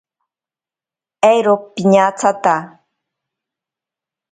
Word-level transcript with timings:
Eiro 1.31 1.53
piñatsata. 1.75 2.55